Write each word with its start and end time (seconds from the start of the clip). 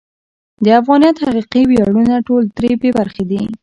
د 0.63 0.65
افغانیت 0.79 1.15
حقیقي 1.25 1.61
ویاړونه 1.65 2.13
ټول 2.27 2.43
ترې 2.57 2.71
بې 2.81 2.89
برخې 2.97 3.23
دي. 3.29 3.41